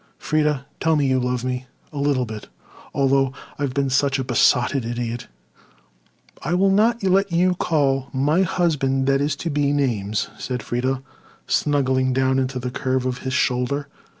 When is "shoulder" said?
13.35-13.89